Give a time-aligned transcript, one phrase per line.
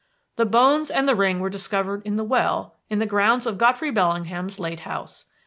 [0.35, 3.91] "The bones and the ring were discovered in the well in the grounds of Godfrey
[3.91, 5.25] Bellingham's late house.